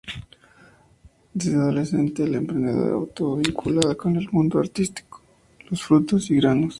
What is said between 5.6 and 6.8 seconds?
los frutos y granos.